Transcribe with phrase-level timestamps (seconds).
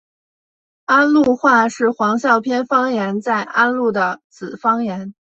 [0.85, 5.13] 安陆话是黄孝片方言在安陆的子方言。